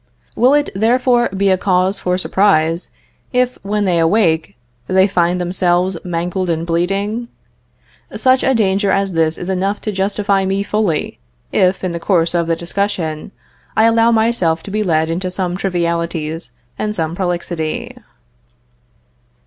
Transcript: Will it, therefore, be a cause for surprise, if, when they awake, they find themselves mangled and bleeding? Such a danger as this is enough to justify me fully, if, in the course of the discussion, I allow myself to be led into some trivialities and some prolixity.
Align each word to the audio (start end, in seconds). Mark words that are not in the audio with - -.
Will 0.35 0.55
it, 0.55 0.71
therefore, 0.73 1.29
be 1.29 1.49
a 1.51 1.59
cause 1.59 1.99
for 1.99 2.17
surprise, 2.17 2.89
if, 3.31 3.59
when 3.61 3.85
they 3.85 3.99
awake, 3.99 4.55
they 4.87 5.05
find 5.07 5.39
themselves 5.39 5.95
mangled 6.03 6.49
and 6.49 6.65
bleeding? 6.65 7.27
Such 8.15 8.41
a 8.43 8.55
danger 8.55 8.89
as 8.89 9.11
this 9.13 9.37
is 9.37 9.47
enough 9.47 9.79
to 9.81 9.91
justify 9.91 10.43
me 10.43 10.63
fully, 10.63 11.19
if, 11.51 11.83
in 11.83 11.91
the 11.91 11.99
course 11.99 12.33
of 12.33 12.47
the 12.47 12.55
discussion, 12.55 13.31
I 13.77 13.83
allow 13.83 14.11
myself 14.11 14.63
to 14.63 14.71
be 14.71 14.81
led 14.81 15.11
into 15.11 15.29
some 15.29 15.55
trivialities 15.55 16.53
and 16.79 16.95
some 16.95 17.15
prolixity. 17.15 17.95